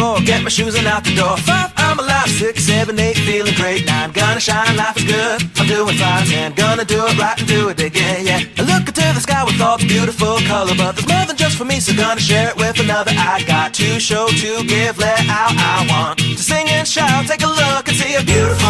four, 0.00 0.20
get 0.24 0.42
my 0.42 0.48
shoes 0.48 0.74
and 0.74 0.86
out 0.86 1.04
the 1.04 1.14
door. 1.14 1.36
Five, 1.36 1.70
I'm 1.76 1.98
alive. 1.98 2.28
Six, 2.28 2.64
seven, 2.64 2.98
eight, 2.98 3.18
feeling 3.28 3.54
great. 3.54 3.86
Nine, 3.86 4.10
gonna 4.12 4.40
shine, 4.40 4.74
life 4.76 4.96
is 4.96 5.04
good. 5.04 5.36
I'm 5.58 5.66
doing 5.66 5.96
fine. 6.00 6.24
Ten, 6.26 6.52
gonna 6.54 6.86
do 6.86 7.00
it 7.08 7.16
right 7.18 7.38
and 7.38 7.46
do 7.46 7.68
it 7.68 7.78
again, 7.80 8.24
yeah. 8.24 8.40
I 8.58 8.62
look 8.72 8.88
into 8.88 9.06
the 9.16 9.20
sky 9.20 9.44
with 9.44 9.60
all 9.60 9.76
the 9.76 9.86
beautiful 9.86 10.40
color, 10.52 10.74
but 10.74 10.96
there's 10.96 11.08
more 11.14 11.26
than 11.28 11.36
just 11.36 11.56
for 11.58 11.66
me, 11.66 11.78
so 11.80 11.92
gonna 11.94 12.20
share 12.20 12.48
it 12.50 12.56
with 12.56 12.80
another. 12.80 13.12
I 13.14 13.44
got 13.46 13.74
to 13.74 14.00
show, 14.00 14.26
to 14.28 14.64
give, 14.64 14.98
let 14.98 15.20
out. 15.28 15.52
I 15.72 15.86
want 15.92 16.18
to 16.18 16.42
sing 16.50 16.66
and 16.68 16.88
shout. 16.88 17.26
Take 17.26 17.42
a 17.42 17.52
look 17.62 17.84
and 17.88 17.96
see 17.96 18.14
a 18.14 18.22
beautiful 18.24 18.69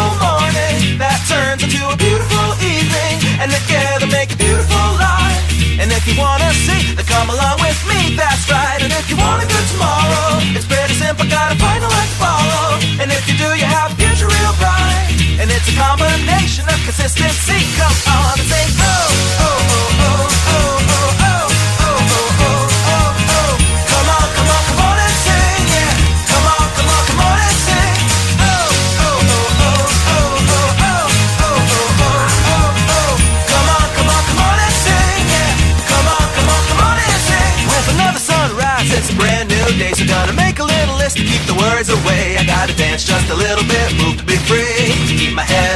consistency. 17.01 17.65
Come 17.81 17.97
on 18.13 18.37
oh, 18.37 19.09
oh, 19.41 19.57
oh, 20.05 20.29
oh, 20.49 20.77
oh, 20.85 21.09
oh, 21.09 21.25
oh, 21.25 21.49
oh, 21.49 21.97
oh, 21.97 22.21
oh, 22.21 22.69
oh, 22.93 23.17
oh. 23.33 23.57
Come 23.89 24.09
on, 24.13 24.27
come 24.37 24.49
on, 24.53 24.61
come 24.69 24.81
on 24.85 24.97
and 25.01 25.17
sing, 25.25 25.65
yeah. 25.73 25.97
Come 26.29 26.45
on, 26.45 26.67
come 26.77 26.89
on, 26.93 27.01
come 27.09 27.21
on 27.25 27.37
and 27.41 27.57
sing. 27.65 27.97
Oh, 28.37 28.69
oh, 29.01 29.17
oh, 29.17 29.81
oh, 29.81 30.13
oh, 30.13 30.45
oh, 30.45 30.77
oh, 30.81 31.09
oh, 31.41 31.57
oh, 31.57 31.57
oh, 31.57 32.05
oh, 32.53 32.69
oh. 32.93 33.13
Come 33.49 33.69
on, 33.81 33.87
come 33.97 34.09
on, 34.13 34.21
come 34.29 34.41
on 34.45 34.57
and 34.61 34.75
sing, 34.85 35.25
yeah. 35.25 35.57
Come 35.89 36.05
on, 36.05 36.25
come 36.37 36.49
on, 36.53 36.61
come 36.69 36.81
on 36.85 36.97
and 37.01 37.21
sing. 37.25 37.65
With 37.65 37.87
another 37.97 38.21
sunrise, 38.21 38.89
it's 38.93 39.09
a 39.09 39.15
brand 39.17 39.49
new 39.49 39.65
day, 39.81 39.93
so 39.97 40.05
gonna 40.05 40.33
make 40.37 40.59
a 40.59 40.65
little 40.69 40.97
list 41.01 41.17
to 41.17 41.23
keep 41.25 41.41
the 41.49 41.57
words 41.57 41.89
away. 41.89 42.37
I 42.37 42.45
gotta 42.45 42.75
dance 42.77 43.03
just 43.03 43.25
a 43.33 43.35
little 43.35 43.65
bit, 43.65 43.89
move 43.97 44.17
to 44.21 44.25
be 44.25 44.37
free. 44.45 44.93
Keep 45.17 45.33
my 45.33 45.43
head 45.45 45.70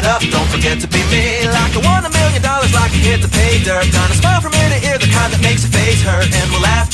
up, 0.76 0.82
to 0.82 0.88
be 0.88 1.04
me. 1.12 1.48
Like 1.48 1.72
I 1.76 1.82
won 1.84 2.04
a 2.06 2.12
million 2.12 2.42
dollars, 2.42 2.74
like 2.74 2.92
I 2.92 3.00
hit 3.00 3.22
the 3.22 3.32
pay 3.32 3.64
dirt. 3.64 3.88
Gonna 3.92 4.16
smile 4.16 4.42
from 4.42 4.54
ear 4.54 4.70
to 4.70 4.80
ear, 4.88 4.98
the 4.98 5.08
kind 5.08 5.32
that 5.32 5.42
makes 5.42 5.64
your 5.64 5.72
face 5.72 6.02
hurt. 6.04 6.28
And 6.28 6.52
we'll 6.52 6.62
laugh, 6.62 6.85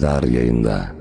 Serdar 0.00 0.22
yayında. 0.22 0.99